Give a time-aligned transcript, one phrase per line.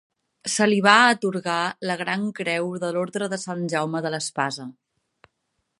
[0.51, 1.57] Se li va atorgar
[1.89, 4.69] la gran creu de l'Orde de Sant Jaume de l'Espasa.